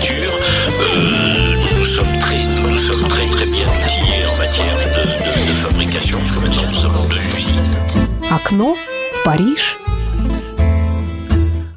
[0.00, 0.32] lecture.
[0.80, 5.54] Euh, nous sommes très, nous sommes très très bien outillés en matière de, de, de
[5.54, 7.60] fabrication, parce que maintenant nous sommes de usine.
[8.30, 9.76] Окно в Париж.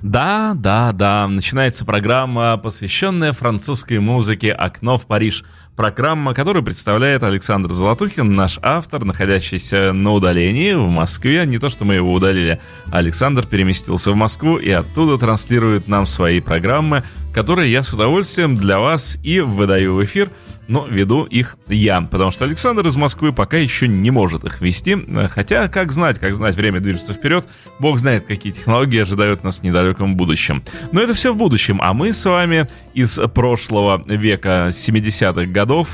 [0.01, 1.27] Да, да, да.
[1.27, 5.43] Начинается программа, посвященная французской музыке «Окно в Париж».
[5.75, 11.43] Программа, которую представляет Александр Золотухин, наш автор, находящийся на удалении в Москве.
[11.47, 12.59] Не то, что мы его удалили.
[12.91, 18.79] Александр переместился в Москву и оттуда транслирует нам свои программы, которые я с удовольствием для
[18.79, 20.29] вас и выдаю в эфир–
[20.67, 24.97] но веду их я, потому что Александр из Москвы пока еще не может их вести,
[25.29, 27.45] хотя, как знать, как знать, время движется вперед,
[27.79, 30.63] бог знает, какие технологии ожидают нас в недалеком будущем.
[30.91, 35.89] Но это все в будущем, а мы с вами из прошлого века 70-х годов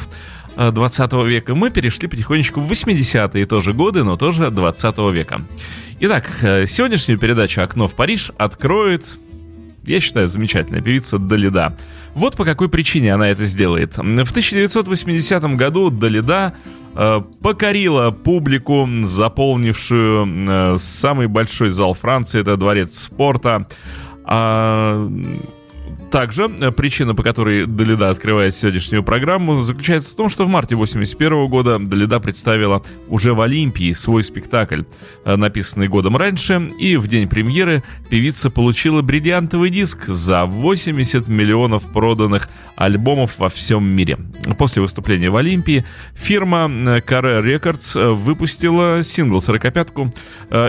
[0.56, 5.42] 20 века мы перешли потихонечку в 80-е тоже годы, но тоже 20 века.
[6.02, 6.28] Итак,
[6.68, 9.06] сегодняшнюю передачу «Окно в Париж» откроет,
[9.84, 11.76] я считаю, замечательная певица Далида.
[12.16, 13.98] Вот по какой причине она это сделает.
[13.98, 16.54] В 1980 году Далида
[16.96, 23.68] э, покорила публику, заполнившую э, самый большой зал Франции, это дворец спорта.
[24.26, 25.10] А,
[26.10, 30.76] также э, причина, по которой Далида открывает сегодняшнюю программу, заключается в том, что в марте
[30.76, 34.84] 81 года Далида представила уже в Олимпии свой спектакль,
[35.26, 41.84] э, написанный годом раньше, и в день премьеры певица получила бриллиантовый диск за 80 миллионов
[41.92, 44.18] проданных альбомов во всем мире.
[44.58, 50.14] После выступления в Олимпии фирма э, Carre Records выпустила сингл «Сорокопятку»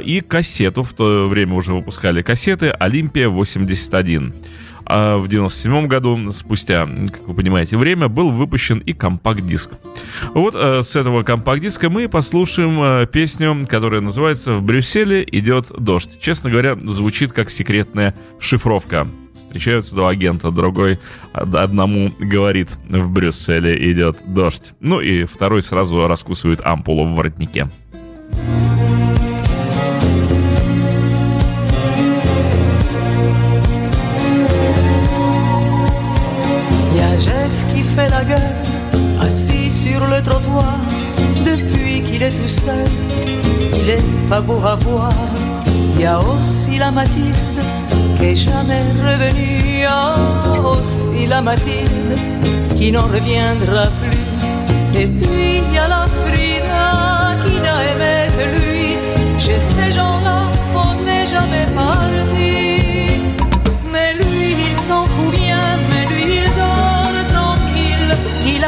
[0.05, 4.35] и кассету, в то время уже выпускали кассеты «Олимпия 81».
[4.93, 9.71] А в 97 году, спустя, как вы понимаете, время, был выпущен и компакт-диск.
[10.35, 16.19] Вот э, с этого компакт-диска мы послушаем э, песню, которая называется «В Брюсселе идет дождь».
[16.21, 19.07] Честно говоря, звучит как секретная шифровка.
[19.37, 20.99] Встречаются два агента, другой
[21.33, 24.73] одному говорит «В Брюсселе идет дождь».
[24.81, 27.71] Ну и второй сразу раскусывает ампулу в воротнике.
[38.09, 38.55] La gueule,
[39.21, 40.79] assis sur le trottoir,
[41.45, 42.89] depuis qu'il est tout seul,
[43.77, 45.13] il est pas beau à voir.
[45.95, 47.61] Il y a aussi la Mathilde
[48.17, 50.15] qui est jamais revenue, a
[50.71, 52.19] aussi la Mathilde
[52.77, 55.01] qui n'en reviendra plus.
[55.01, 58.97] Et puis il y a la Frida qui n'a aimé que lui.
[59.39, 60.39] Chez ces gens-là,
[60.75, 62.20] on n'est jamais parti.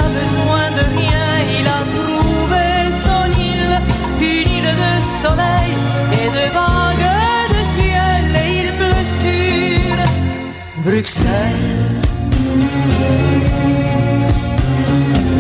[0.05, 2.67] A besoin de rien, il a trouvé
[3.05, 3.77] son île,
[4.31, 4.93] une île de
[5.23, 5.73] soleil
[6.21, 7.13] et de vagues
[7.55, 9.95] de ciel, et il pleut sur
[10.87, 12.01] Bruxelles.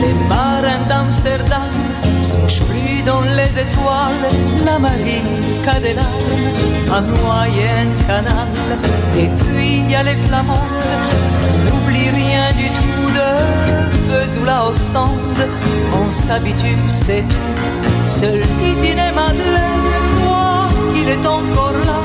[0.02, 1.74] Les marins d'Amsterdam
[2.30, 4.24] souchent plus dans les étoiles,
[4.64, 5.34] la marine
[5.64, 6.38] qu'a des larmes,
[6.98, 8.52] un moyen canal,
[9.22, 10.84] et puis il y a les flamandes,
[11.40, 13.01] qui n'oublient rien du tout
[14.12, 15.48] feu ou la Ostende,
[15.94, 18.06] on s'habitue, c'est tout.
[18.06, 22.00] Seul Titine et Madeleine croient qu'il est encore là,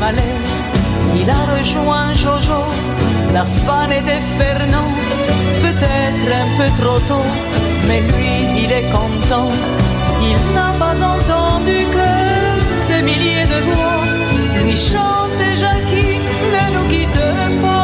[0.00, 2.62] Il a rejoint Jojo,
[3.34, 4.92] la fan était Fernand,
[5.60, 7.26] peut-être un peu trop tôt,
[7.88, 9.50] mais lui il est content.
[10.22, 14.04] Il n'a pas entendu que des milliers de voix
[14.64, 16.20] lui chantent déjà qui
[16.52, 17.77] ne nous quitte pas.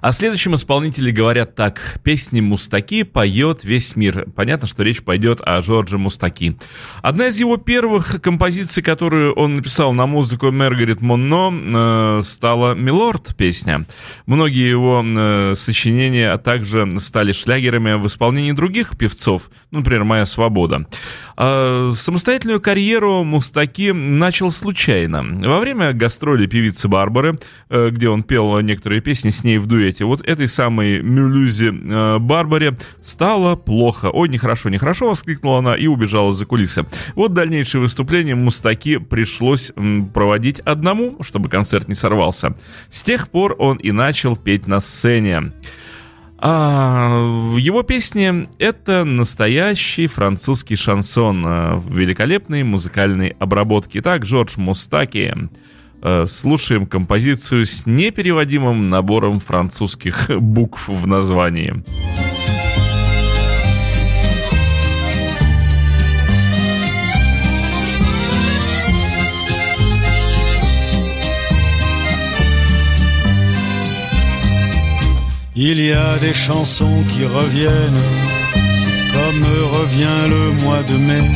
[0.00, 2.00] О следующем исполнителе говорят так.
[2.02, 4.26] Песни Мустаки поет весь мир.
[4.34, 6.56] Понятно, что речь пойдет о Жорже Мустаки.
[7.02, 13.36] Одна из его первых композиций, которую он написал на музыку Маргарет Монно, э, стала «Милорд»
[13.36, 13.86] песня.
[14.24, 20.86] Многие его э, сочинения также стали шлягерами в исполнении других певцов, например, «Моя свобода».
[21.36, 25.22] А самостоятельную карьеру Мустаки начал случайно.
[25.22, 27.38] Во время гастроли певицы Барбары,
[27.68, 32.18] э, где он пел некоторые песни с ней в дуэте, вот этой самой Мюлюзе э,
[32.18, 34.10] Барбаре стало плохо.
[34.10, 36.86] «Ой, нехорошо, нехорошо!»— воскликнула она и убежала за кулисы.
[37.14, 39.72] Вот дальнейшее выступление Мустаки пришлось
[40.14, 42.56] проводить одному, чтобы концерт не сорвался.
[42.90, 45.52] С тех пор он и начал петь на сцене.
[46.38, 51.42] А, его песни— это настоящий французский шансон
[51.80, 53.98] в великолепной музыкальной обработке.
[53.98, 55.34] Итак, Жорж Мустаки.
[56.02, 61.74] А, слушаем композицию с непереводимым набором французских букв в названии.
[75.62, 78.02] Il y a des chansons qui reviennent,
[79.12, 79.44] comme
[79.78, 81.28] revient le mois de mai.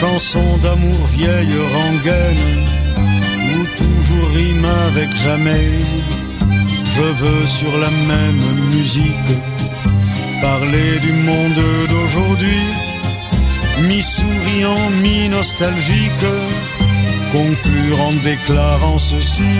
[0.00, 2.64] Chansons d'amour vieille rengaine,
[4.34, 5.70] rime avec jamais.
[6.96, 8.44] Je veux sur la même
[8.74, 9.30] musique
[10.42, 12.62] parler du monde d'aujourd'hui,
[13.88, 16.28] mi-souriant, mi-nostalgique,
[17.32, 19.54] conclure en déclarant ceci.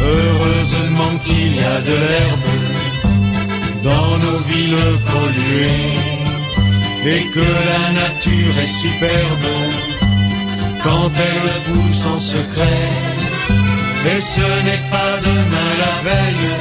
[0.00, 2.50] Heureusement qu'il y a de l'herbe
[3.82, 5.94] dans nos villes polluées
[7.06, 9.48] et que la nature est superbe
[10.82, 13.23] quand elle pousse en secret.
[14.06, 16.52] Et ce n'est pas demain la veille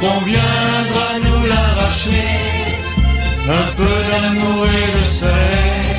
[0.00, 2.28] qu'on viendra nous l'arracher.
[3.60, 5.94] Un peu d'amour et de soleil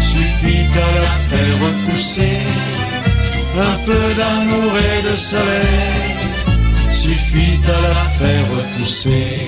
[0.00, 2.74] suffit à la faire repousser
[3.56, 6.34] un peu d'amour et de soleil
[6.90, 9.46] suffit à la faire repousser.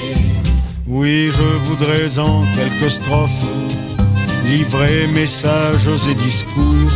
[0.86, 3.46] Oui, je voudrais en quelques strophes
[4.44, 6.92] livrer messages et discours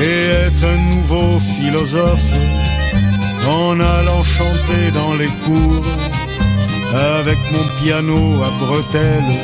[0.00, 2.32] et être un nouveau philosophe
[3.48, 5.82] en allant chanter dans les cours
[6.94, 9.34] avec mon piano à bretelles.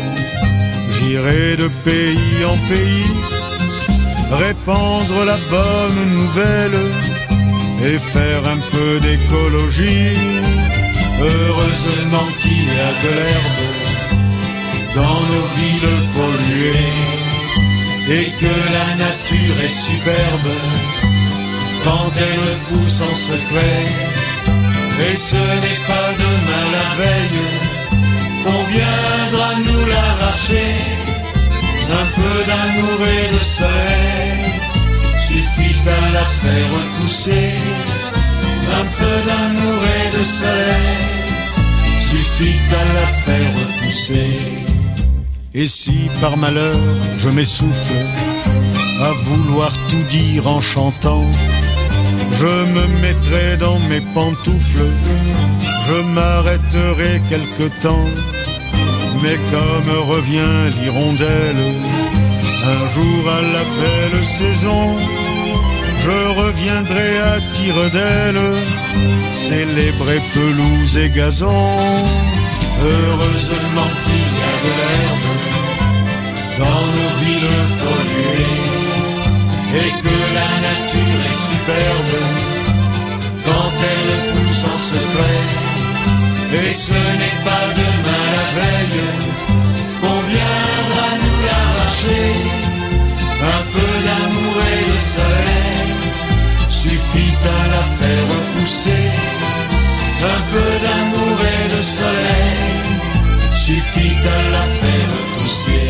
[0.93, 3.31] J'irai de pays en pays
[4.32, 6.79] répandre la bonne nouvelle
[7.85, 10.14] et faire un peu d'écologie.
[11.20, 13.81] Heureusement qu'il y a de l'herbe
[14.94, 17.20] dans nos villes polluées
[18.08, 20.52] et que la nature est superbe
[21.85, 23.87] quand elle pousse en secret.
[25.11, 27.70] Et ce n'est pas demain la veille
[28.44, 30.75] qu'on viendra nous l'arracher
[31.93, 34.61] un peu d'amour et de soleil
[35.16, 37.50] suffit à la faire pousser.
[38.80, 41.21] Un peu d'amour et de soleil
[41.99, 44.60] suffit à la faire pousser.
[45.54, 46.78] Et si par malheur
[47.19, 48.04] je m'essouffle
[49.02, 51.28] à vouloir tout dire en chantant,
[52.38, 54.92] je me mettrai dans mes pantoufles,
[55.88, 58.07] je m'arrêterai quelque temps
[59.23, 61.64] mais comme revient l'hirondelle,
[62.64, 64.97] un jour à la belle saison,
[66.04, 68.40] je reviendrai à tire d'aile,
[69.30, 71.76] célébrer pelouse et gazon.
[72.83, 75.31] Heureusement qu'il y a de l'herbe
[76.59, 78.81] dans nos villes polluées,
[79.83, 82.15] et que la nature est superbe
[83.45, 85.71] quand elle pousse en secret
[86.53, 89.03] et ce n'est pas demain la veille
[90.01, 92.33] qu'on viendra nous l'arracher.
[93.57, 95.91] Un peu d'amour et de soleil
[96.69, 99.07] suffit à la faire pousser.
[100.35, 102.70] Un peu d'amour et de soleil
[103.71, 105.89] suffit à la faire pousser.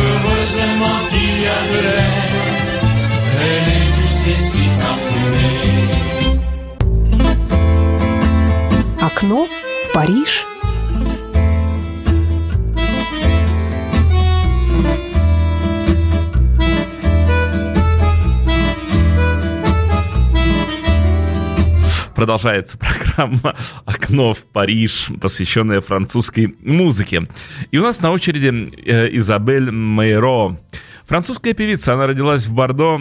[0.00, 2.28] Heureusement qu'il y a de l'air,
[3.46, 4.00] elle est
[4.30, 5.90] et si parfumée.
[9.06, 10.32] Окно в Париж.
[22.14, 23.54] Продолжается программа
[24.10, 27.28] «Окно в Париж», посвященная французской музыке.
[27.70, 30.58] И у нас на очереди э, Изабель Мейро.
[31.10, 32.96] Французская певица, она родилась в Бордо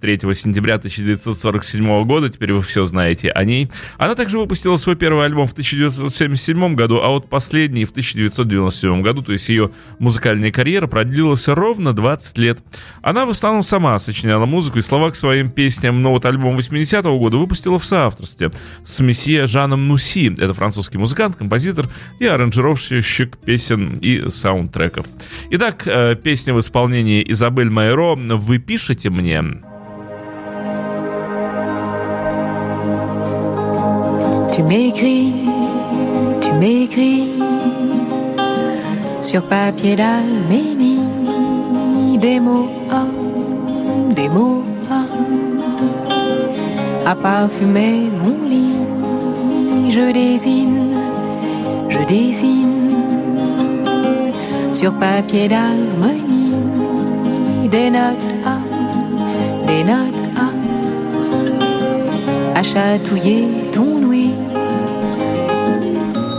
[0.00, 3.70] 3 э, сентября 1947 года, теперь вы все знаете о ней.
[3.98, 9.22] Она также выпустила свой первый альбом в 1977 году, а вот последний в 1997 году,
[9.22, 12.58] то есть ее музыкальная карьера продлилась ровно 20 лет.
[13.00, 17.16] Она в основном сама сочиняла музыку и слова к своим песням, но вот альбом 80-го
[17.16, 18.50] года выпустила в соавторстве
[18.84, 20.34] с месье Жаном Нуси.
[20.36, 21.86] Это французский музыкант, композитор
[22.18, 25.06] и аранжировщик песен и саундтреков.
[25.50, 29.41] Итак, э, песня в исполнении Изабель Майро, вы пишете мне.
[34.53, 35.33] Tu m'écris,
[36.41, 37.29] tu m'écris
[39.21, 41.01] sur papier d'Arménie
[42.21, 45.05] des mots, oh, des mots oh,
[47.05, 48.77] à parfumer mon lit.
[49.89, 50.95] Je dessine,
[51.89, 52.89] je dessine
[54.73, 56.34] sur papier d'harmonie
[57.68, 58.58] des notes à,
[59.66, 60.22] des notes
[62.54, 64.34] à, à chatouiller ton ouïe.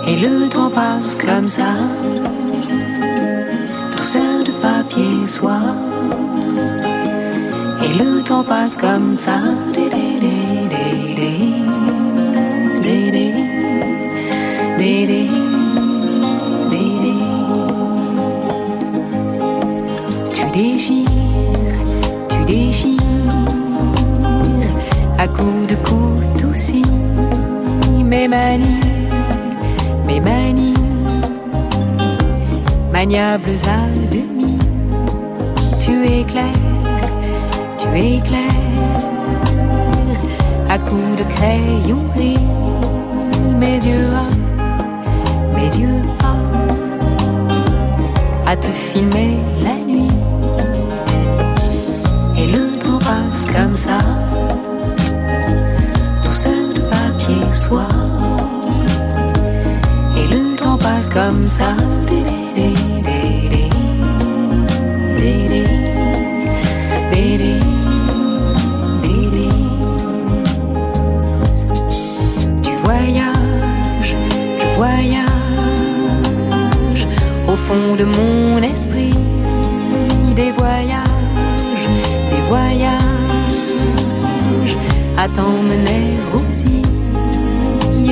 [0.07, 1.74] Et le temps passe comme ça,
[3.96, 5.75] douceur de papier soir.
[7.84, 9.39] Et le temps passe comme ça,
[9.74, 10.38] dé, dé, dé,
[20.34, 21.07] Tu déchires
[25.18, 26.84] à coups de couteau aussi.
[28.04, 28.80] Mes manies,
[30.06, 30.74] mes manies,
[32.92, 33.82] maniables à
[34.12, 34.58] demi.
[35.82, 36.46] Tu éclaires,
[37.78, 38.42] tu éclaires
[40.70, 42.46] à coups de crayon gris.
[43.60, 44.14] Mes yeux,
[45.56, 46.02] mes yeux,
[48.46, 50.08] à te filmer la nuit.
[53.00, 54.00] Passe comme ça,
[60.16, 61.76] Et le temps passe comme ça,
[72.64, 74.16] Tu voyages,
[74.60, 75.28] je voyage
[77.48, 79.14] au fond de mon esprit,
[80.36, 81.08] des voyages
[82.50, 83.02] voyage
[85.18, 86.82] à t'emmener aussi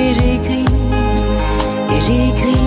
[0.06, 0.66] et j'écris,
[1.92, 2.66] et j'écris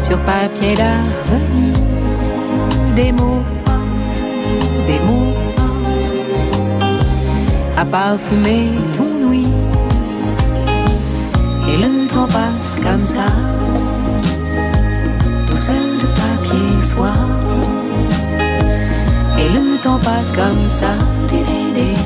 [0.00, 1.74] sur papier d'harmonie
[2.96, 3.44] des mots,
[4.88, 5.34] des mots
[7.76, 9.52] à parfumer ton ouïe.
[11.70, 13.28] Et le temps passe comme ça,
[15.48, 17.22] douceur de papier soir.
[19.40, 20.94] Et le temps passe comme ça,
[21.30, 21.98] dé, dé, dé,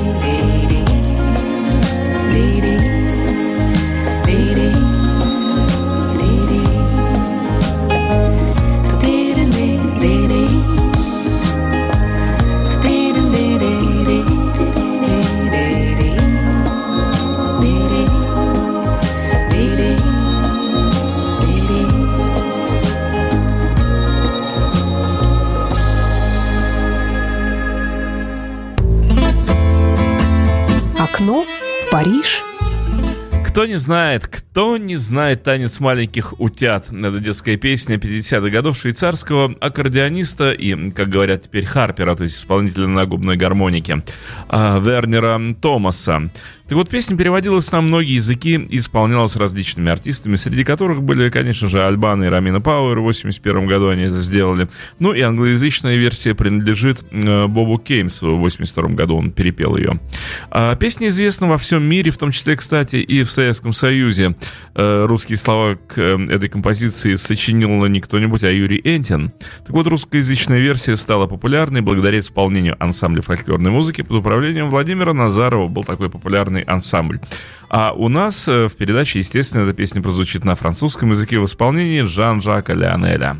[33.63, 36.87] Кто не знает, кто не знает танец маленьких утят?
[36.91, 42.89] Это детская песня 50-х годов швейцарского аккордеониста и, как говорят теперь, Харпера, то есть исполнителя
[42.89, 44.03] на губной гармонике,
[44.49, 46.29] а, Вернера Томаса.
[46.73, 51.69] Так вот, песня переводилась на многие языки и исполнялась различными артистами, среди которых были, конечно
[51.69, 53.01] же, Альбана и Рамина Пауэр.
[53.01, 54.69] В 81 году они это сделали.
[54.99, 58.37] Ну и англоязычная версия принадлежит э, Бобу Кеймсу.
[58.37, 60.01] В 82 году он перепел ее.
[60.51, 64.35] А песня известна во всем мире, в том числе, кстати, и в Советском Союзе.
[64.75, 69.33] Э, русские слова к э, этой композиции сочинил не кто-нибудь, а Юрий Энтин.
[69.67, 75.69] Так вот, русскоязычная версия стала популярной благодаря исполнению ансамбля фольклорной музыки под управлением Владимира Назарова.
[75.69, 77.21] Был такой популярный музыкальный ансамбль.
[77.69, 82.03] А у нас э, в передаче, естественно, эта песня прозвучит на французском языке в исполнении
[82.03, 83.39] Жан-Жака Леонеля.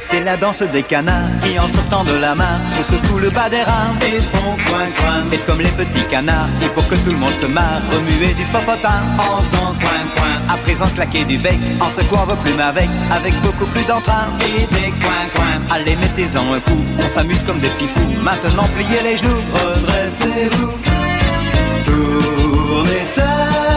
[0.00, 3.48] C'est la danse des canards qui en sortant de la mare se secouent le bas
[3.48, 5.22] des rames et font coin coin.
[5.32, 8.44] Et comme les petits canards, et pour que tout le monde se marre, remuer du
[8.46, 10.54] popotin en faisant coin coin.
[10.54, 14.26] À présent claquer du bec en secouant vos plumes avec, avec beaucoup plus d'entrain.
[14.40, 15.76] Et des coin coin.
[15.76, 18.08] Allez mettez-en un coup, on s'amuse comme des petits fous.
[18.22, 20.72] Maintenant pliez les genoux, redressez-vous.
[23.04, 23.71] Super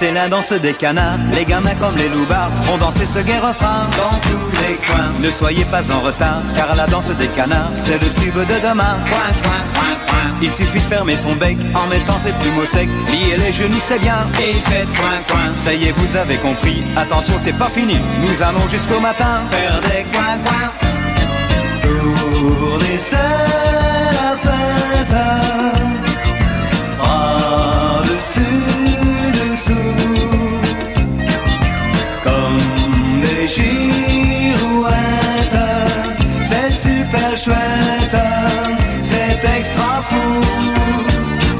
[0.00, 3.86] C'est la danse des canards, les gamins comme les loupards ont dansé ce gai refrain
[3.98, 5.12] dans tous les coins.
[5.20, 8.96] Ne soyez pas en retard, car la danse des canards, c'est le tube de demain.
[9.04, 10.30] Coin, coin, coin, coin.
[10.40, 13.98] Il suffit de fermer son bec en mettant ses plumeaux secs, lier les genoux, c'est
[13.98, 15.54] bien, et faites coin, coin.
[15.54, 19.80] Ça y est, vous avez compris, attention, c'est pas fini, nous allons jusqu'au matin faire
[19.82, 20.70] des coin, coin.
[21.82, 25.60] Tournez, c'est la fête.
[26.96, 28.79] Bras
[33.50, 34.94] Girouettes.
[36.42, 38.16] C'est super chouette.
[39.02, 40.16] C'est extra fou.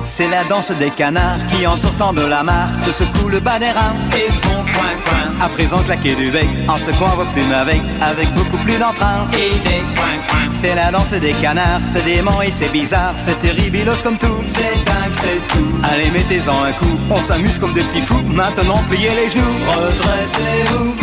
[0.06, 3.58] C'est la danse des canards qui, en sortant de la mare, se secouent le bas
[3.58, 5.44] des reins et font coin coin.
[5.44, 9.58] À présent claquer du bec, en secouant vos plumes avec, avec beaucoup plus d'entrain et
[9.66, 10.52] des coin coin.
[10.52, 14.84] C'est la danse des canards, c'est dément et c'est bizarre, c'est terribilos comme tout, c'est
[14.84, 15.70] dingue, c'est tout.
[15.82, 18.22] Allez, mettez-en un coup, on s'amuse comme des petits fous.
[18.26, 20.94] Maintenant, pliez les genoux, redressez-vous,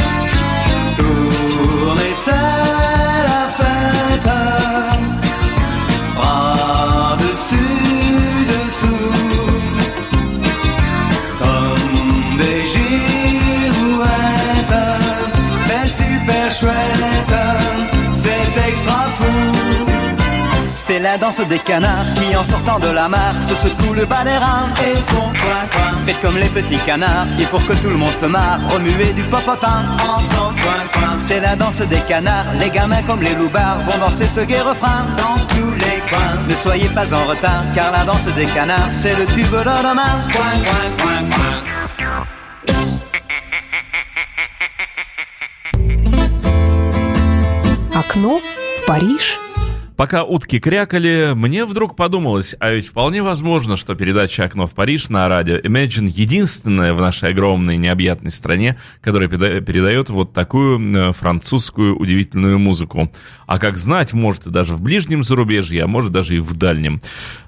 [20.97, 24.25] C'est la danse des canards qui, en sortant de la mare, se secouent le bas
[24.25, 25.97] des reins et font coin coin.
[26.05, 29.23] Faites comme les petits canards, et pour que tout le monde se marre, remuez du
[29.23, 31.19] popotin en faisant coin coin.
[31.19, 35.07] C'est la danse des canards, les gamins comme les loupards vont danser ce gai refrain
[35.17, 36.37] dans tous les coins.
[36.49, 40.15] Ne soyez pas en retard, car la danse des canards, c'est le tube de demain.
[40.33, 41.73] Coin coin coin coin.
[47.95, 48.41] Окно
[48.83, 49.39] в Париж.
[49.98, 55.10] Пока утки крякали, мне вдруг подумалось, а ведь вполне возможно, что передача «Окно в Париж»
[55.10, 61.14] на радио Imagine единственная в нашей огромной необъятной стране, которая переда- передает вот такую э,
[61.14, 63.12] французскую удивительную музыку.
[63.48, 67.02] А как знать, может и даже в ближнем зарубежье, а может даже и в дальнем.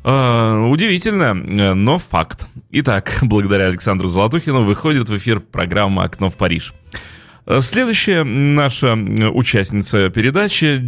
[0.03, 2.47] Э, удивительно, но факт.
[2.71, 6.73] Итак, благодаря Александру Золотухину выходит в эфир программа «Окно в Париж».
[7.49, 10.79] Э, Следующая наша участница передачи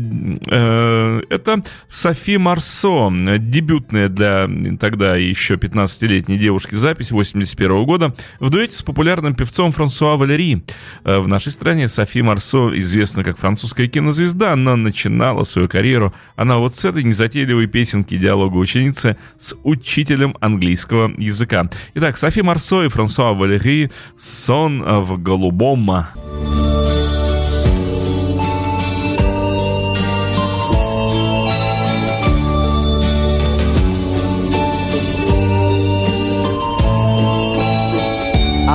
[0.47, 4.47] э, это Софи Марсо, дебютная для
[4.79, 10.63] тогда еще 15-летней девушки запись 81 года в дуэте с популярным певцом Франсуа Валери.
[11.03, 16.57] Э, В нашей стране Софи Марсо известна как французская кинозвезда, она начинала свою карьеру, она
[16.57, 21.67] вот с этой незатейливой песенки диалога ученицы с учителем английского языка.
[21.95, 26.50] Итак, Софи Марсо и Франсуа Валери «Сон в голубом».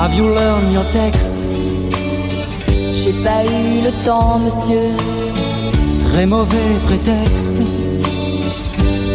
[0.07, 1.35] Have you learned your text?
[2.95, 4.89] J'ai pas eu le temps, monsieur.
[6.05, 7.57] Très mauvais prétexte.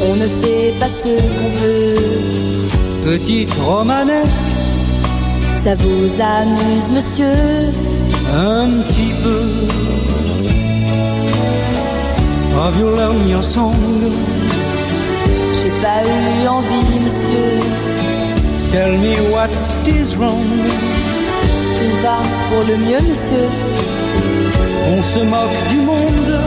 [0.09, 2.71] On ne fait pas ce qu'on veut.
[3.05, 4.43] Petite romanesque,
[5.63, 7.71] Ça vous amuse, monsieur
[8.33, 9.41] un petit peu.
[12.57, 13.75] Have you learned your song?
[15.59, 17.53] J'ai pas eu envie, monsieur.
[18.71, 19.49] Tell me what
[19.87, 20.45] is wrong.
[21.77, 22.17] Tout va
[22.49, 23.47] pour le mieux, monsieur.
[24.93, 26.39] On se moque du monde,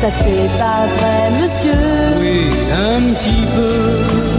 [0.00, 2.18] Ça c'est pas vrai, monsieur.
[2.20, 4.37] oui, un petit peu.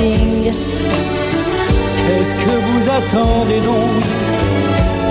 [0.00, 0.16] Qu'est-ce
[2.34, 4.02] que vous attendez donc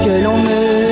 [0.03, 0.88] que l'on me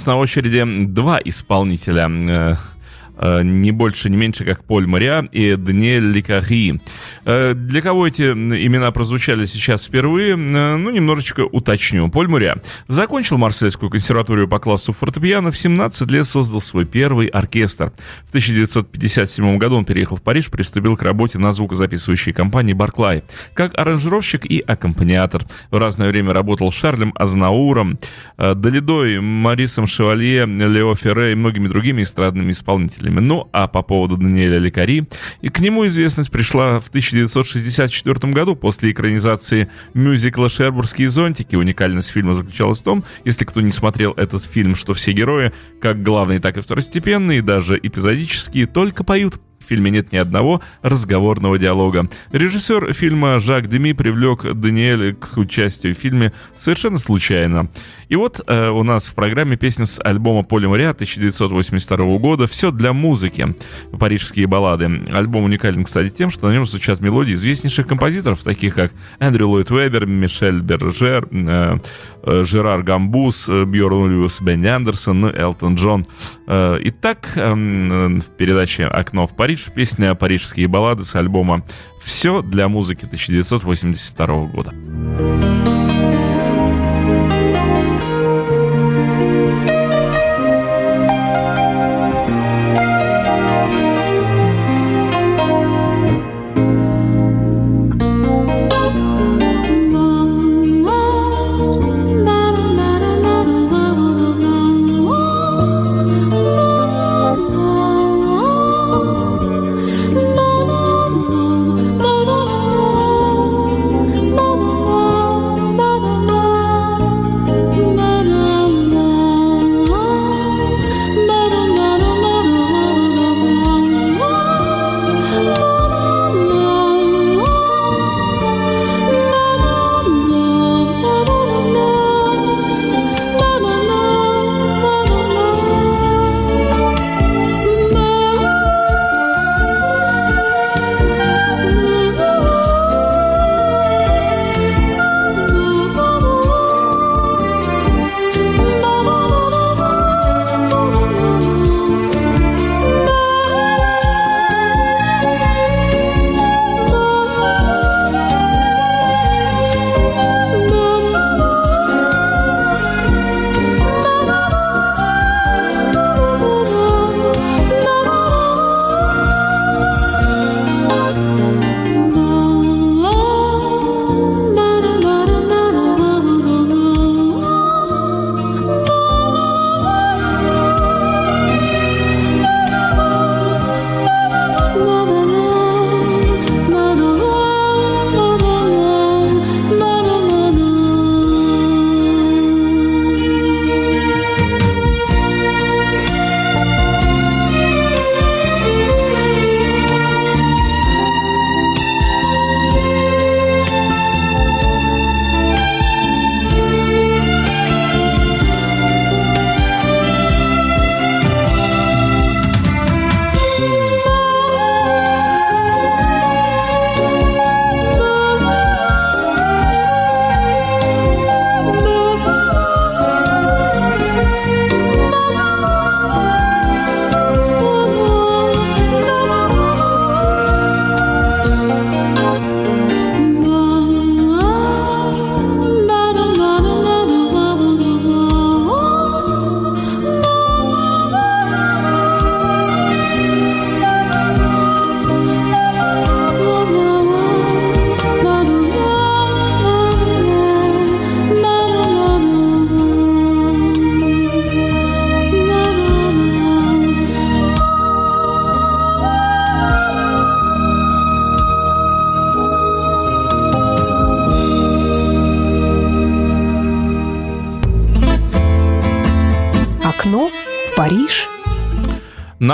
[0.00, 2.56] нас на очереди два исполнителя э,
[3.22, 6.80] Э, не больше, не меньше, как Поль Мариа и Даниэль Ликари.
[7.24, 12.08] Э, для кого эти имена прозвучали сейчас впервые, э, ну, немножечко уточню.
[12.08, 12.56] Поль Мариа
[12.88, 17.92] закончил Марсельскую консерваторию по классу фортепиано, в 17 лет создал свой первый оркестр.
[18.26, 23.78] В 1957 году он переехал в Париж, приступил к работе на звукозаписывающей компании Барклай, как
[23.78, 25.44] аранжировщик и аккомпаниатор.
[25.70, 27.98] В разное время работал с Шарлем Азнауром,
[28.36, 33.20] Долидой, Марисом Шевалье, Лео Ферре и многими другими эстрадными исполнителями.
[33.20, 35.06] Ну, а по поводу Даниэля Лекари,
[35.40, 41.56] и к нему известность пришла в 1964 году после экранизации мюзикла «Шербургские зонтики».
[41.56, 46.02] Уникальность фильма заключалась в том, если кто не смотрел этот фильм, что все герои, как
[46.02, 49.40] главные, так и второстепенные, даже эпизодические, только поют
[49.70, 52.08] фильме нет ни одного разговорного диалога.
[52.32, 57.68] Режиссер фильма Жак Деми привлек Даниэля к участию в фильме совершенно случайно.
[58.08, 62.72] И вот э, у нас в программе песня с альбома Поля Моря 1982 года «Все
[62.72, 63.54] для музыки.
[63.96, 64.90] Парижские баллады».
[65.12, 69.70] Альбом уникален, кстати, тем, что на нем звучат мелодии известнейших композиторов, таких как Эндрю Ллойд
[69.70, 71.76] Вебер, Мишель Бержер, э,
[72.24, 76.06] э, Жерар Гамбус, э, Бьорн Льюис, Бенни Андерсон, ну, Элтон Джон.
[76.48, 81.62] Э, итак, э, в передаче «Окно в Париж» песня «Парижские баллады» с альбома
[82.02, 85.79] «Все для музыки» 1982 года.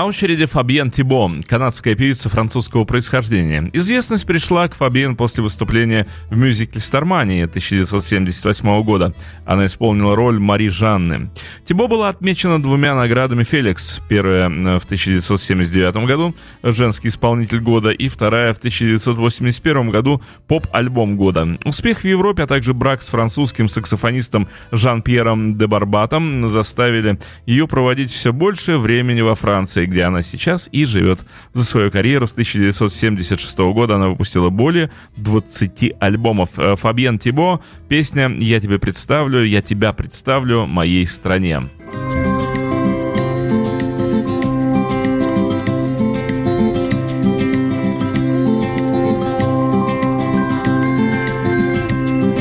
[0.06, 3.68] Очереди Фабиен Тибо, канадская певица французского происхождения.
[3.72, 9.12] Известность пришла к Фабиен после выступления в мюзикле «Стармания» 1978 года.
[9.44, 11.30] Она исполнила роль Мари Жанны.
[11.64, 14.00] Тибо была отмечена двумя наградами «Феликс».
[14.08, 21.56] Первая э, в 1979 году «Женский исполнитель года» и вторая в 1981 году «Поп-альбом года».
[21.64, 28.12] Успех в Европе, а также брак с французским саксофонистом Жан-Пьером де Барбатом заставили ее проводить
[28.12, 31.20] все больше времени во Франции, где она сейчас и живет.
[31.54, 36.50] За свою карьеру с 1976 года она выпустила более 20 альбомов.
[36.58, 41.62] Э, Фабьен Тибо, песня «Я тебе представлю, я тебя представлю моей стране».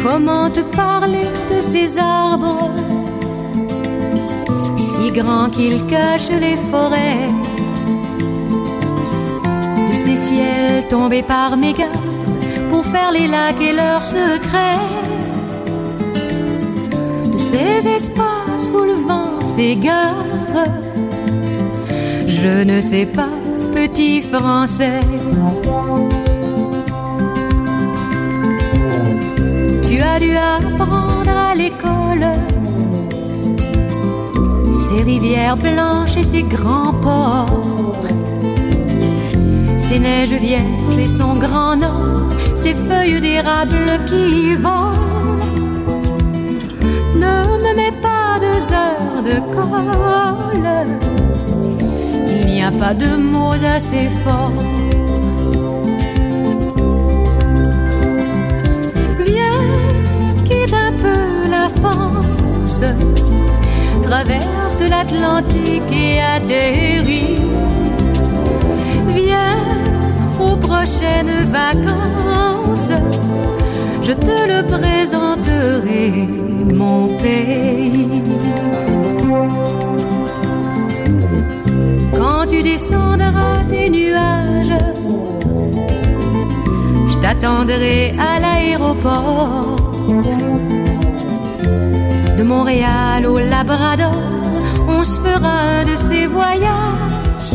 [0.04, 3.05] Comment te parler de ces arbres
[5.15, 7.30] grand qu'il cache les forêts,
[9.89, 11.91] de ces ciels tombés par méga
[12.69, 14.89] pour faire les lacs et leurs secrets,
[17.34, 20.25] de ces espaces où le vent s'égare.
[22.28, 23.36] Je ne sais pas,
[23.73, 24.99] petit français.
[29.88, 32.25] Tu as dû apprendre à l'école
[34.88, 37.63] ces rivières blanches et ces grands ports,
[39.80, 45.38] ces neiges vierges et son grand nord, ces feuilles d'érable qui volent.
[47.15, 50.69] Ne me mets pas deux heures de colle,
[52.41, 54.63] il n'y a pas de mots assez forts.
[59.26, 59.63] Viens,
[60.45, 62.84] quitte un peu la France
[64.08, 67.39] traverse l'Atlantique et atterrit.
[69.08, 69.58] Viens
[70.39, 72.91] aux prochaines vacances,
[74.04, 76.12] je te le présenterai,
[76.76, 78.22] mon pays.
[82.13, 84.80] Quand tu descendras des nuages,
[87.10, 89.76] je t'attendrai à l'aéroport
[92.38, 94.13] de Montréal au Labrador,
[94.88, 97.54] on se fera un de ces voyages.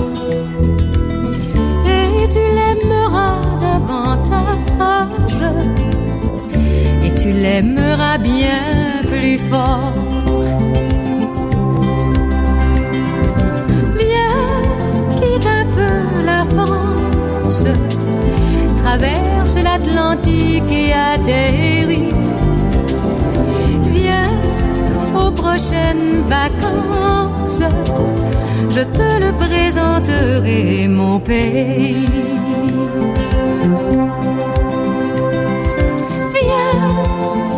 [1.86, 5.42] Et tu l'aimeras davantage.
[7.04, 8.62] Et tu l'aimeras bien
[9.06, 9.92] plus fort.
[13.98, 14.40] Viens,
[15.20, 17.64] quitte un peu la France.
[18.82, 22.19] Traverse l'Atlantique et atterris
[25.50, 27.62] prochaines vacances,
[28.70, 32.06] je te le présenterai, mon pays.
[36.36, 36.82] Viens,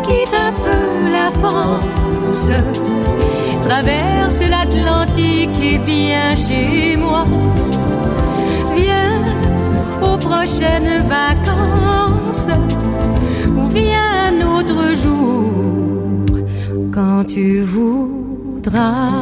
[0.05, 0.83] quitte un peu
[1.17, 2.51] la France,
[3.67, 7.25] traverse l'Atlantique et viens chez moi.
[8.75, 9.17] Viens
[10.01, 12.49] aux prochaines vacances,
[13.55, 14.02] ou viens
[17.13, 19.21] quand tu voudras.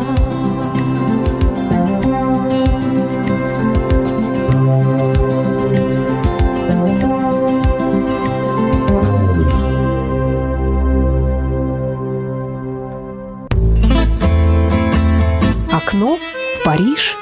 [15.73, 17.20] Окно в Париж.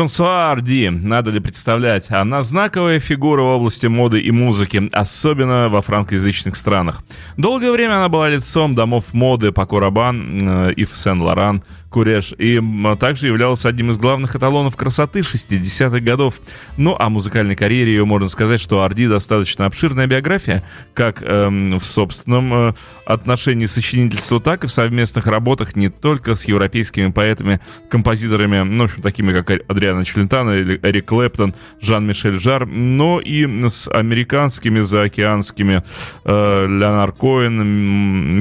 [0.00, 5.82] Франсуа Арди, надо ли представлять, она знаковая фигура в области моды и музыки, особенно во
[5.82, 7.02] франкоязычных странах.
[7.36, 12.62] Долгое время она была лицом домов моды Пако Рабан, э, Ив Сен-Лоран, Куреш, и
[12.98, 16.36] также являлась одним из главных эталонов красоты 60-х годов.
[16.76, 20.62] Ну, о музыкальной карьере ее можно сказать, что Арди достаточно обширная биография,
[20.94, 22.74] как эм, в собственном э,
[23.06, 28.90] отношении сочинительства, так и в совместных работах не только с европейскими поэтами, композиторами, ну, в
[28.90, 35.82] общем, такими как Адриана Челентано, Эрик Клэптон, Жан-Мишель Жар, но и с американскими заокеанскими
[36.24, 37.66] э, Леонард Коэн,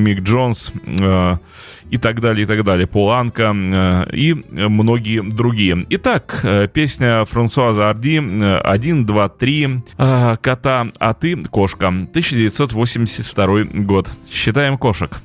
[0.04, 1.38] Мик Джонс, э,
[1.90, 2.88] и так далее, и так далее.
[2.88, 5.84] Поланка э, и многие другие.
[5.90, 14.10] Итак, э, песня Франсуаза Арди «1, 2, 3», «Кота, а ты кошка», 1982 год.
[14.32, 15.22] Считаем кошек.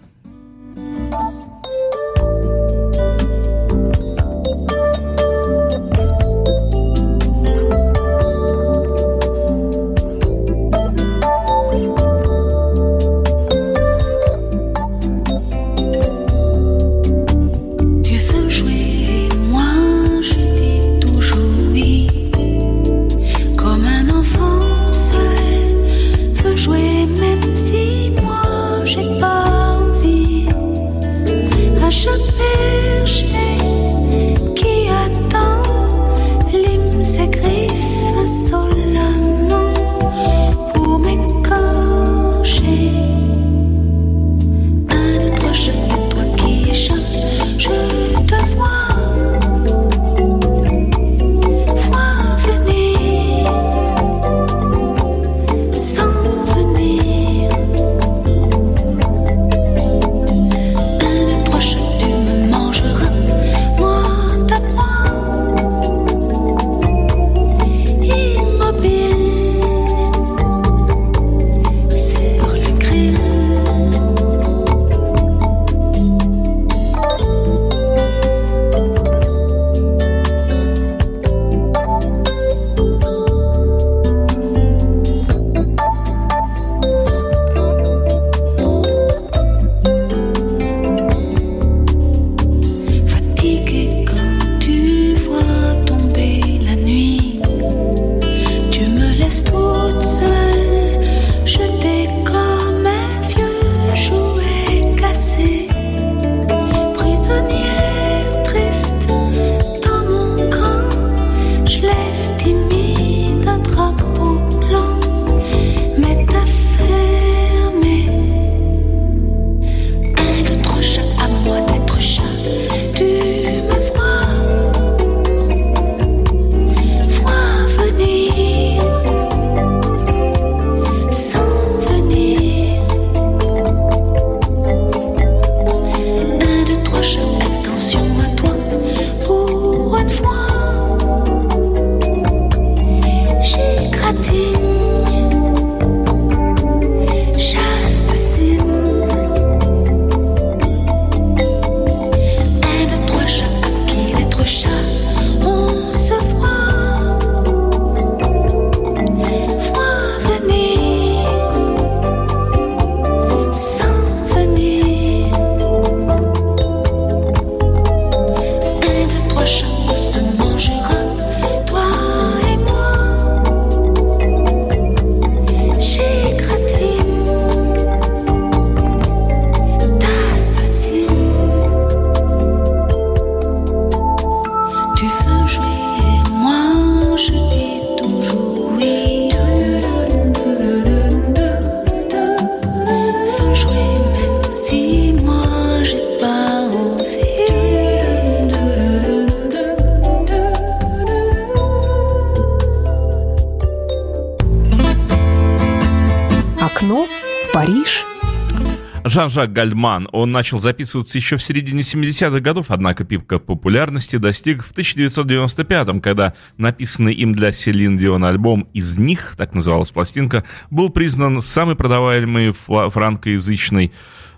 [209.28, 210.08] Жан-Жак Гальман.
[210.12, 216.34] Он начал записываться еще в середине 70-х годов, однако пипка популярности достиг в 1995-м, когда
[216.56, 222.52] написанный им для Селин Дион альбом «Из них», так называлась пластинка, был признан самой продаваемой
[222.52, 223.92] франкоязычной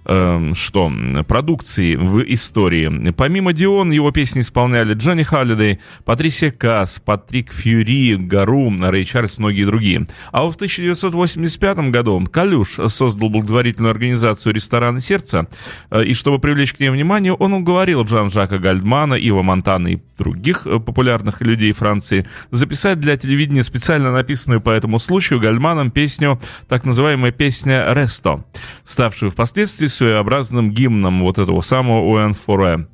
[0.07, 0.93] э, что,
[1.27, 3.13] продукции в истории.
[3.13, 9.65] Помимо Дион, его песни исполняли Джонни Халлидей, Патрисия Касс, Патрик Фьюри, Гару, Рэй Чарльз, многие
[9.65, 10.07] другие.
[10.33, 15.49] А в 1985 году Калюш создал благотворительную организацию «Рестораны сердца»,
[15.91, 20.67] э, и чтобы привлечь к ней внимание, он уговорил Джан-Жака Гальдмана, Ива Монтана и других
[20.67, 26.85] э, популярных людей Франции записать для телевидения специально написанную по этому случаю Гальманом песню, так
[26.85, 28.45] называемая песня «Ресто»,
[28.85, 32.89] ставшую впоследствии своеобразным гимном вот этого самого УНФР.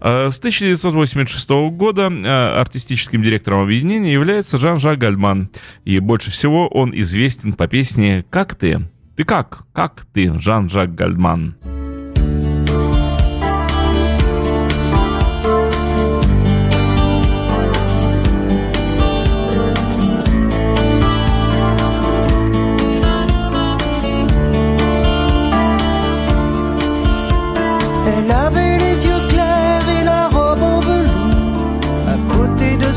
[0.00, 5.50] Э, с 1986 года э, артистическим директором объединения является Жан-Жак Гальман.
[5.84, 8.88] И больше всего он известен по песне «Как ты?».
[9.16, 9.64] Ты как?
[9.72, 11.56] Как ты, Жан-Жак Гальман?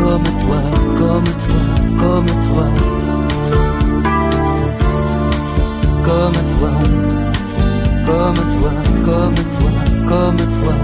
[0.00, 0.60] comme toi,
[0.96, 2.66] comme toi comme toi,
[6.02, 6.70] comme toi,
[8.06, 8.72] comme toi,
[9.04, 9.70] comme toi,
[10.06, 10.74] comme toi,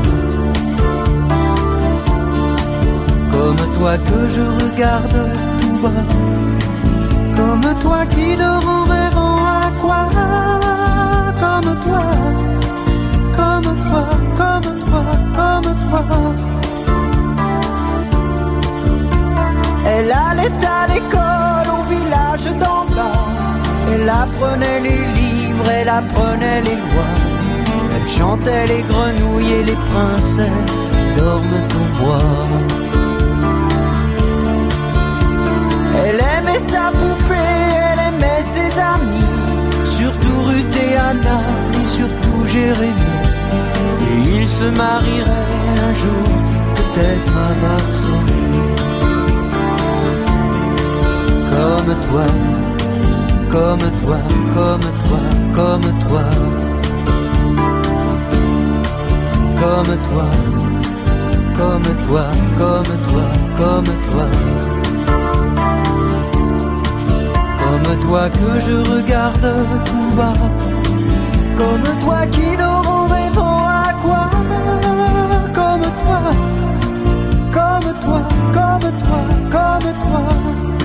[3.30, 5.18] comme toi que je regarde
[5.60, 6.02] tout bas,
[7.34, 10.02] comme toi qui dort en rêvant à quoi,
[11.42, 12.04] comme toi,
[13.38, 14.04] comme toi,
[14.36, 15.04] comme toi,
[15.36, 16.55] comme toi.
[24.06, 27.14] Elle apprenait les livres, elle apprenait les lois.
[27.92, 32.46] Elle chantait les grenouilles et les princesses qui dorment au bois.
[36.04, 39.84] Elle aimait sa poupée, elle aimait ses amis.
[39.84, 41.40] Surtout Ruth et Anna,
[41.72, 43.24] et surtout Jérémie.
[44.08, 46.28] Et ils se marieraient un jour,
[46.76, 48.46] peut-être à Varsovie
[51.50, 52.26] comme toi,
[53.56, 54.18] comme toi,
[54.54, 55.20] comme toi,
[55.54, 56.24] comme toi,
[59.60, 60.26] comme toi,
[61.56, 62.24] comme toi,
[62.58, 63.24] comme toi,
[63.58, 64.26] comme toi,
[67.62, 69.48] comme toi que je regarde
[69.86, 70.34] tout bas,
[71.56, 74.30] comme toi qui dort en rêvant à quoi,
[75.54, 76.20] comme toi,
[77.56, 78.20] comme toi,
[78.52, 79.50] comme toi, comme toi.
[79.50, 80.75] Comme toi.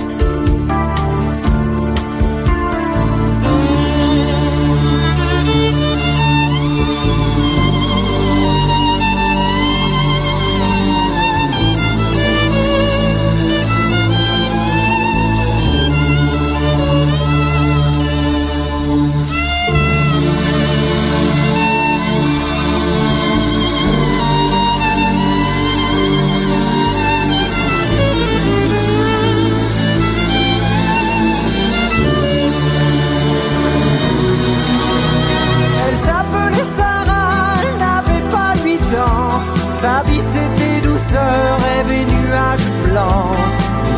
[39.82, 43.34] Sa vie c'était douceur, rêve et nuages blancs.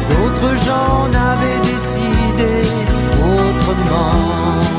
[0.09, 2.55] D'autres gens n'avaient décidé
[3.21, 4.74] autrement.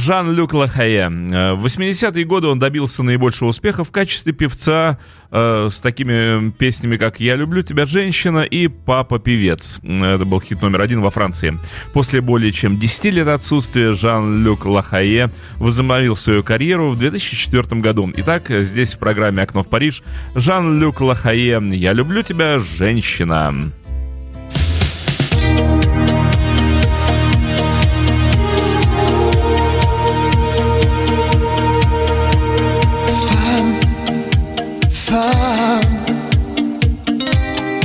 [0.00, 1.08] Жан-Люк Лахае.
[1.10, 4.98] В 80-е годы он добился наибольшего успеха в качестве певца
[5.30, 9.78] э, с такими песнями, как «Я люблю тебя, женщина» и «Папа певец».
[9.82, 11.58] Это был хит номер один во Франции.
[11.92, 18.10] После более чем 10 лет отсутствия Жан-Люк Лахае возобновил свою карьеру в 2004 году.
[18.16, 20.02] Итак, здесь в программе «Окно в Париж»
[20.34, 23.70] Жан-Люк Лахае «Я люблю тебя, женщина».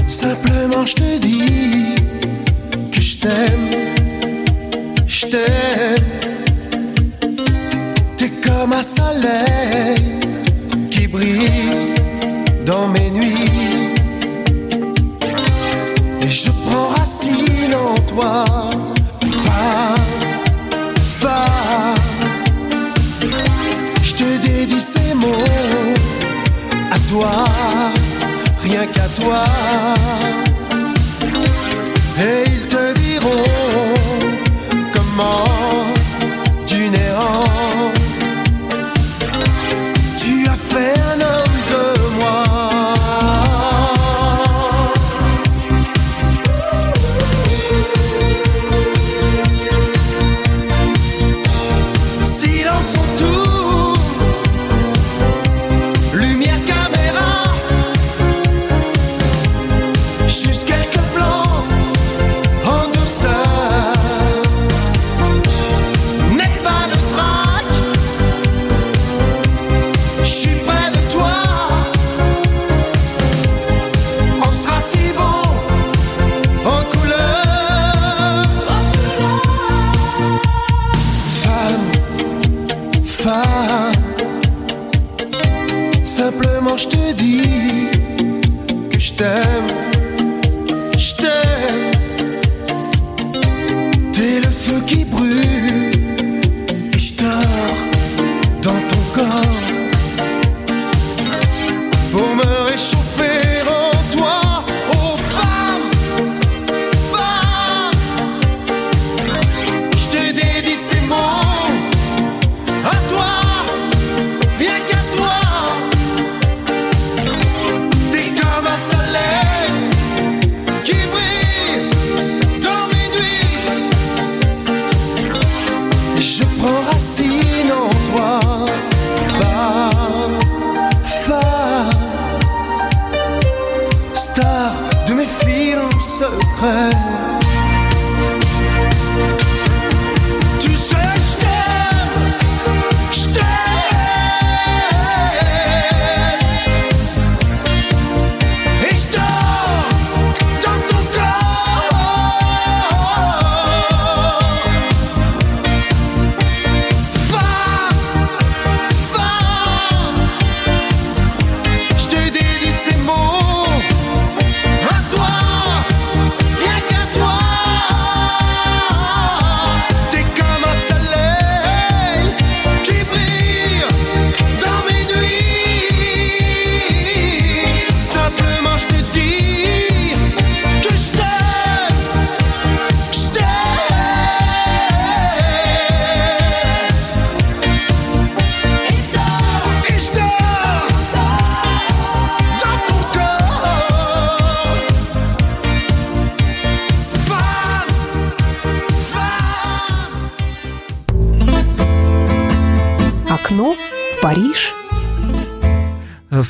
[0.08, 1.96] Simplement je te dis
[2.92, 3.70] que je t'aime,
[5.08, 6.04] je t'aime.
[8.18, 9.96] T'es comme un soleil
[10.92, 11.96] qui brille
[12.64, 13.96] dans mes nuits.
[16.22, 18.46] Et je prends racine en toi,
[28.64, 30.45] rien qu'à toi.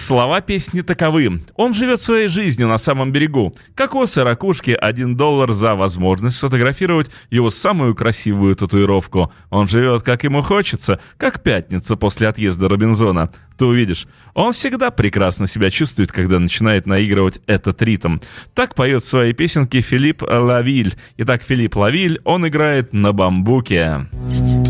[0.05, 1.41] Слова песни таковы.
[1.55, 3.55] Он живет своей жизнью на самом берегу.
[3.73, 9.33] Кокосы, ракушки, один доллар за возможность сфотографировать его самую красивую татуировку.
[9.49, 13.31] Он живет, как ему хочется, как пятница после отъезда Робинзона.
[13.57, 18.19] Ты увидишь, он всегда прекрасно себя чувствует, когда начинает наигрывать этот ритм.
[18.53, 20.93] Так поет в своей песенке Филипп Лавиль.
[21.17, 24.05] Итак, Филипп Лавиль, он играет на бамбуке.
[24.29, 24.64] Il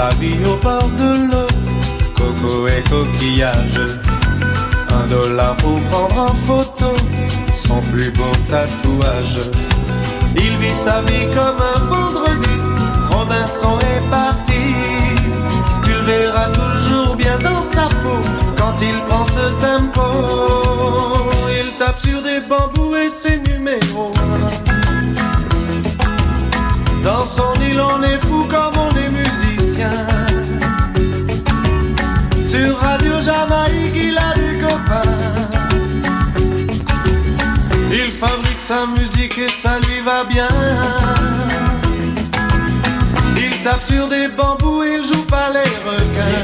[0.00, 1.50] sa vie au bord de l'eau,
[2.16, 3.82] coco et coquillage.
[4.98, 6.90] Un dollar pour prendre en photo
[7.66, 9.40] son plus beau tatouage.
[10.36, 12.56] Il vit sa vie comme un vendredi,
[13.10, 14.64] Robinson est parti.
[15.84, 18.20] Tu le verras toujours bien dans sa peau
[18.56, 21.19] quand il prend ce tempo.
[38.70, 40.48] Sa musique et ça lui va bien.
[43.36, 46.38] Il tape sur des bambous, il joue pas les requins.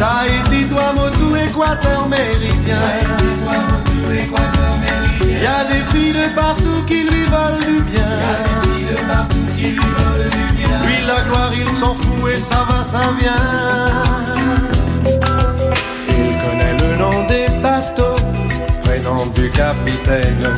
[0.00, 2.82] Tahiti, Tuamotu, Équateur méridien.
[5.44, 8.10] Y a des filles de partout qui lui veulent du bien.
[10.86, 13.46] Lui la gloire, il s'en fout et ça va, ça vient.
[16.08, 18.17] Il connaît le nom des bateaux,
[19.26, 20.54] du capitaine.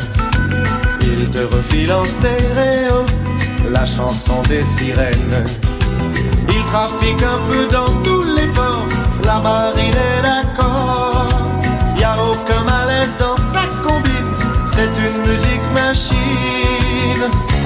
[1.03, 3.07] Il te refile en stéréo
[3.71, 5.45] la chanson des sirènes.
[6.49, 8.87] Il trafique un peu dans tous les ports,
[9.25, 11.27] la marine est d'accord.
[11.99, 14.33] Y a aucun malaise dans sa combine,
[14.69, 17.60] c'est une musique machine.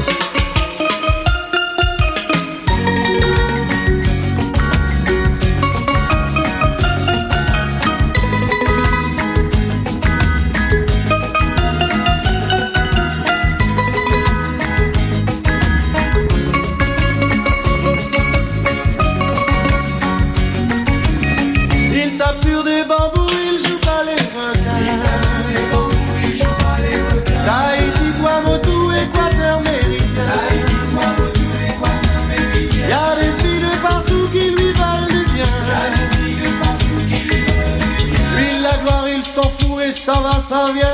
[40.05, 40.93] Sabas sabía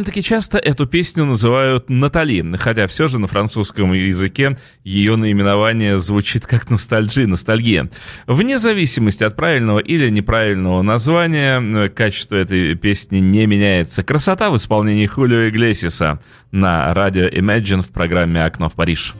[0.00, 6.46] Довольно-таки часто эту песню называют Натали, хотя все же на французском языке ее наименование звучит
[6.46, 7.90] как ностальджи, ностальгия.
[8.26, 14.02] Вне зависимости от правильного или неправильного названия, э, качество этой песни не меняется.
[14.02, 16.18] Красота в исполнении Хулио Иглесиса
[16.50, 19.14] на радио Imagine в программе «Окно в Париж».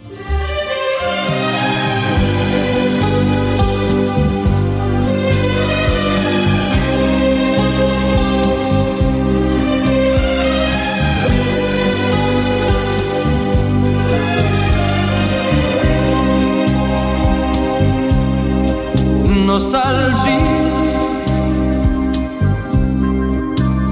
[19.62, 20.40] Nostalgie,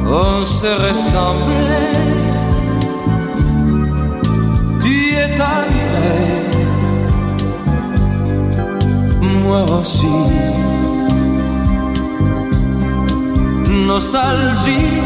[0.07, 1.93] on se ressemblait.
[4.83, 6.21] Tu es arrivé,
[9.45, 10.17] moi aussi.
[13.87, 15.03] Nostalgie,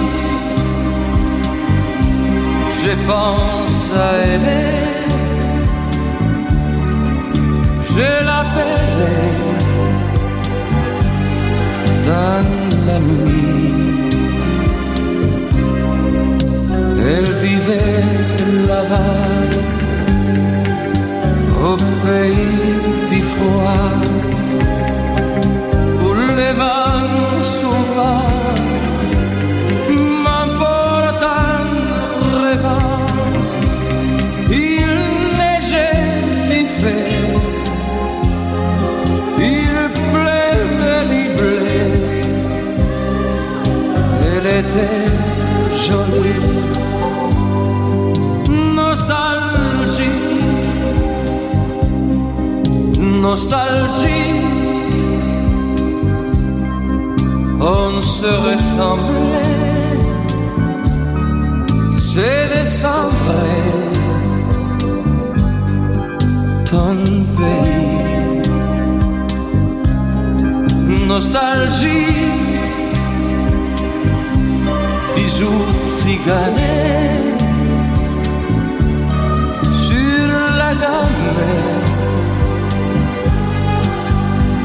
[2.84, 4.82] je pense à elle.
[7.94, 9.51] Je l'appelle
[12.06, 12.44] dans
[12.86, 13.72] la nuit.
[17.14, 18.04] Elle vivait
[18.66, 19.42] là-bas,
[44.72, 45.06] était
[45.86, 46.40] jolie.
[48.74, 50.20] Nostalgie,
[53.20, 54.40] nostalgie.
[57.60, 59.52] On se ressemblait,
[61.96, 63.40] c'est décembre,
[66.68, 66.96] ton
[67.36, 67.92] pays.
[71.06, 72.41] Nostalgie,
[75.32, 75.64] bisous
[75.98, 77.10] ciganés
[79.86, 80.28] sur
[80.60, 81.30] la gamme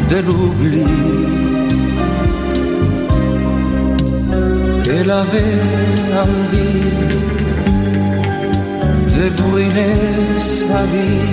[0.09, 0.85] de l'oubli.
[4.89, 5.61] Elle avait
[6.25, 6.83] envie
[9.15, 11.27] de brûler sa vie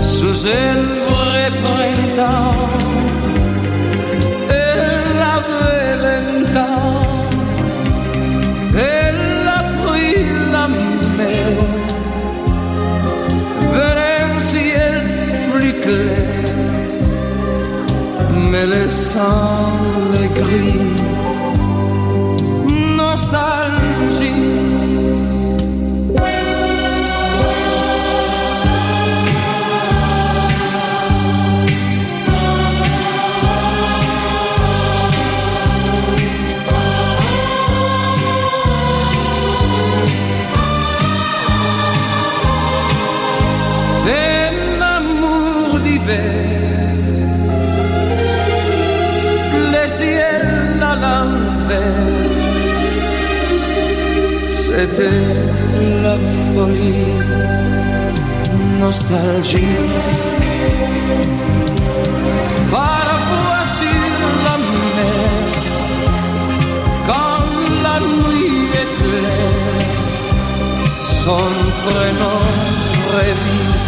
[0.00, 0.74] sous un
[1.10, 2.81] vrai printemps
[18.90, 19.72] sans
[20.14, 20.94] les grilles.
[22.96, 24.51] Nostalgie.
[54.82, 55.10] C'était
[56.02, 56.16] la
[56.52, 57.06] folie,
[58.80, 59.78] nostalgie.
[62.70, 63.64] Parfois
[64.46, 64.56] la
[64.96, 65.30] mer,
[67.06, 67.46] quand
[67.86, 69.88] la nuit est claire,
[71.22, 71.46] son
[71.84, 72.40] prénom
[73.14, 73.81] revit.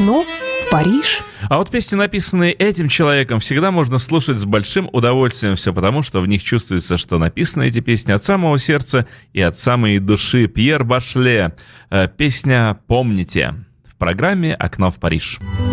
[0.00, 1.20] Окно в Париж.
[1.42, 6.22] А вот песни, написанные этим человеком, всегда можно слушать с большим удовольствием, все потому, что
[6.22, 10.46] в них чувствуется, что написаны эти песни от самого сердца и от самой души.
[10.46, 11.54] Пьер Башле.
[11.90, 15.38] Э, Песня «Помните» в программе «Окно в Париж».
[15.42, 15.69] Il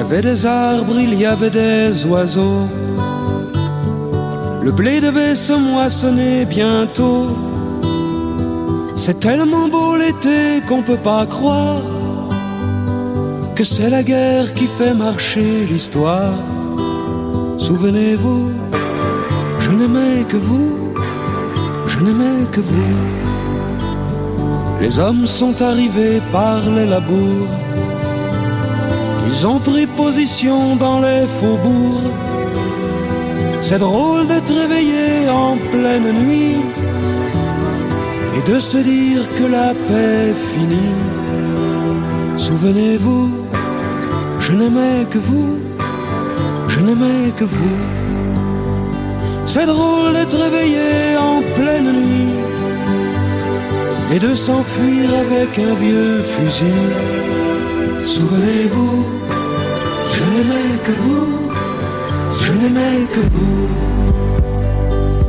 [0.00, 2.66] y avait des arbres, il y avait des oiseaux.
[4.62, 7.26] Le blé devait se moissonner bientôt.
[8.96, 11.82] C'est tellement beau l'été qu'on peut pas croire
[13.54, 16.38] que c'est la guerre qui fait marcher l'histoire.
[17.58, 18.52] Souvenez-vous,
[19.60, 20.94] je n'aimais que vous,
[21.86, 22.94] je n'aimais que vous.
[24.80, 27.59] Les hommes sont arrivés par les labours.
[29.32, 32.12] Ils ont pris position dans les faubourgs.
[33.60, 36.56] C'est drôle d'être réveillé en pleine nuit
[38.36, 40.98] et de se dire que la paix est finie.
[42.36, 43.30] Souvenez-vous,
[44.40, 45.58] je n'aimais que vous,
[46.68, 47.78] je n'aimais que vous.
[49.46, 52.34] C'est drôle d'être réveillé en pleine nuit
[54.12, 56.82] et de s'enfuir avec un vieux fusil.
[58.00, 59.19] Souvenez-vous,
[60.32, 61.50] n'aimais que vous,
[62.42, 63.68] je n'aimais que vous.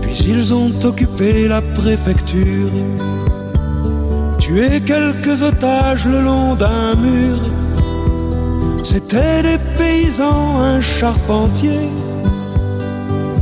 [0.02, 2.72] Puis ils ont occupé la préfecture,
[4.40, 7.38] tué quelques otages le long d'un mur.
[8.84, 11.90] C'étaient des paysans, un charpentier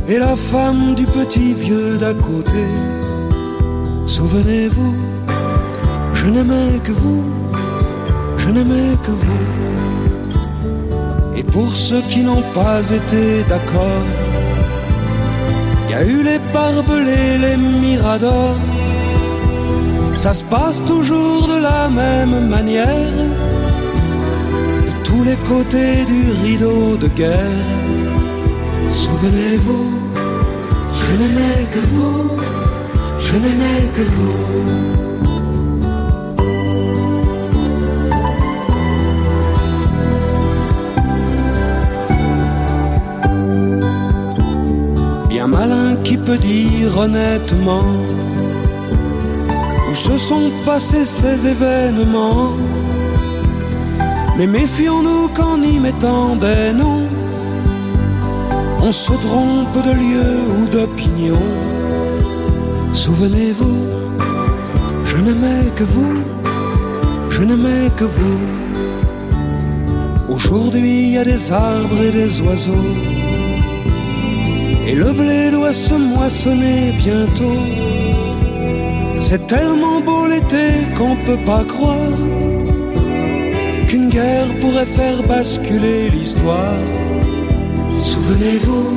[0.08, 2.64] et la femme du petit vieux d'à côté.
[4.06, 4.94] Souvenez-vous,
[6.14, 7.24] je n'aimais que vous,
[8.38, 9.79] je n'aimais que vous.
[11.60, 14.06] Pour ceux qui n'ont pas été d'accord,
[15.84, 18.56] il y a eu les barbelés, les miradors.
[20.16, 23.18] Ça se passe toujours de la même manière,
[24.86, 27.66] de tous les côtés du rideau de guerre.
[29.04, 29.88] Souvenez-vous,
[30.98, 32.36] je n'aimais que vous,
[33.18, 35.09] je n'aimais que vous.
[46.24, 47.92] Peut dire honnêtement
[49.90, 52.54] où se sont passés ces événements.
[54.36, 57.06] Mais méfions-nous qu'en y mettant des noms,
[58.82, 61.42] on se trompe de lieu ou d'opinion.
[62.92, 63.86] Souvenez-vous,
[65.04, 66.22] je n'aimais que vous,
[67.30, 68.40] je n'aimais que vous.
[70.28, 73.09] Aujourd'hui, il y a des arbres et des oiseaux.
[74.90, 77.62] Et le blé doit se moissonner bientôt.
[79.20, 80.66] C'est tellement beau l'été
[80.96, 82.18] qu'on peut pas croire
[83.86, 86.82] qu'une guerre pourrait faire basculer l'histoire.
[88.10, 88.88] Souvenez-vous,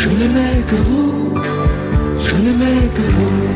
[0.00, 1.34] je n'aimais que vous,
[2.26, 3.48] je n'aimais que vous.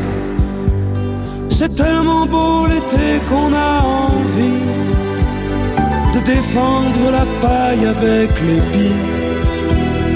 [1.48, 3.72] C'est tellement beau l'été qu'on a
[4.10, 4.66] envie
[6.14, 9.13] de défendre la paille avec l'épi.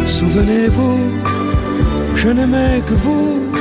[0.08, 0.98] Souvenez-vous,
[2.16, 3.52] je n'aimais que vous,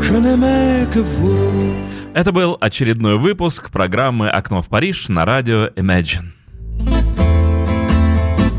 [0.00, 1.74] je n'aimais que vous.
[2.14, 6.32] Это был очередной выпуск программы «Окно в Париж» на радио Imagine.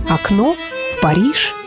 [0.07, 1.58] Окно в Париж.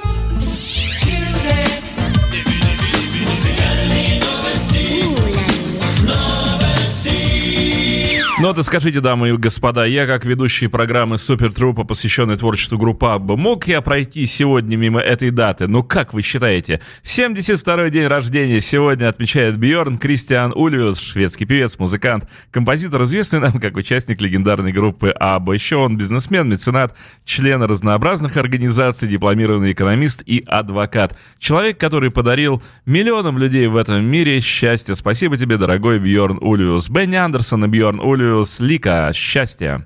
[8.42, 13.06] Ну и скажите, дамы и господа, я как ведущий программы Супер Трупа, посвященной творчеству группы
[13.06, 15.68] Абба, мог я пройти сегодня мимо этой даты?
[15.68, 16.80] Ну как вы считаете?
[17.04, 23.76] 72-й день рождения сегодня отмечает Бьорн Кристиан Ульвиус, шведский певец, музыкант, композитор, известный нам как
[23.76, 25.54] участник легендарной группы Абба.
[25.54, 31.16] Еще он бизнесмен, меценат, член разнообразных организаций, дипломированный экономист и адвокат.
[31.38, 34.96] Человек, который подарил миллионам людей в этом мире счастье.
[34.96, 36.90] Спасибо тебе, дорогой Бьорн Ульвиус.
[36.90, 39.81] Бенни Андерсон и Бьорн Ульвиус Сириус Лика «Счастье».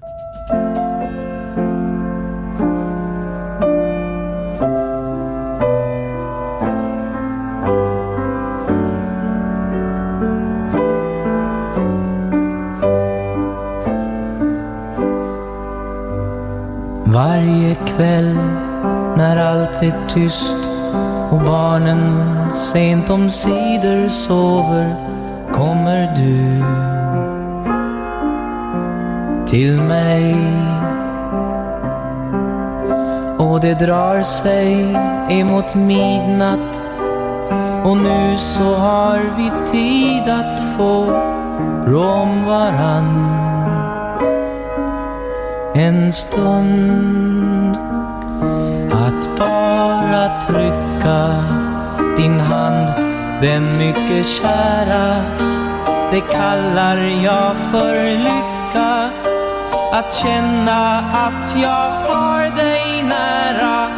[17.06, 18.36] Varje kväll
[19.18, 20.56] när allt är tyst
[21.32, 24.96] och barnen sent om sidor sover
[25.54, 26.62] kommer du
[29.47, 30.35] till mig.
[33.39, 34.97] Och det drar sig
[35.31, 36.83] emot midnatt.
[37.85, 41.05] Och nu så har vi tid att få
[41.87, 43.33] rå om varann.
[45.75, 47.77] En stund
[48.93, 51.45] att bara trycka
[52.17, 52.89] din hand.
[53.41, 55.23] Den mycket kära
[56.11, 59.11] det kallar jag för lycka
[59.99, 63.89] att känna att jag har dig nära.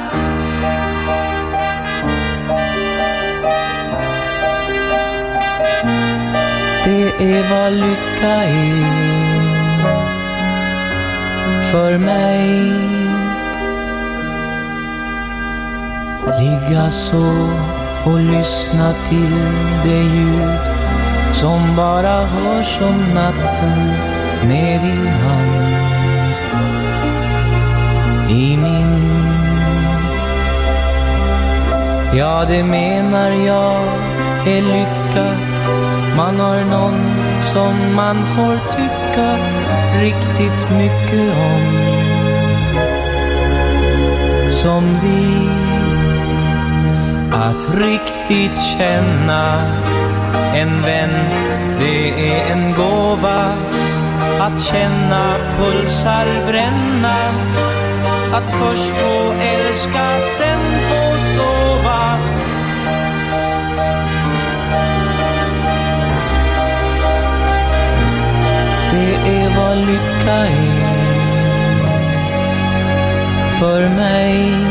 [6.85, 8.99] Det är vad lycka är
[11.73, 12.73] för mig.
[16.41, 17.49] Ligga så
[18.05, 19.37] och lyssna till
[19.83, 20.59] det ljud
[21.33, 25.69] som bara hörs om natten med din hand
[28.31, 28.99] i min.
[32.19, 33.83] Ja, det menar jag
[34.47, 35.27] är lycka.
[36.17, 37.01] Man har någon
[37.53, 39.37] som man får tycka
[40.01, 41.63] riktigt mycket om.
[44.53, 45.49] Som vi.
[47.33, 49.63] Att riktigt känna
[50.55, 51.15] en vän,
[51.81, 53.78] det är en gåva.
[54.41, 57.19] Att känna pulsar bränna.
[58.33, 62.19] Att först få älska, sen få sova.
[68.91, 70.89] Det är vad lycka är.
[73.61, 74.69] För mig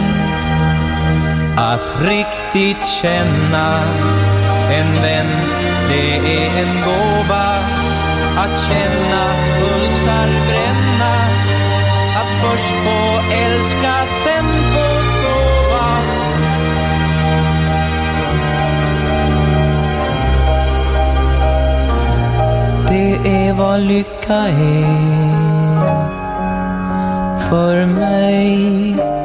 [1.57, 3.83] Att riktigt känna.
[4.71, 5.27] En vän,
[5.89, 7.76] det är en gåva.
[8.37, 9.23] Att känna
[9.59, 11.15] pulsar bränna.
[12.19, 14.87] Att först få älska, sen få
[15.19, 15.89] sova.
[22.89, 25.17] Det är vad lycka är.
[27.49, 29.16] För mig